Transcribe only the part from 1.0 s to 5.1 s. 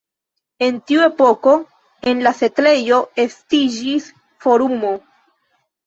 epoko en la setlejo estiĝis forumo.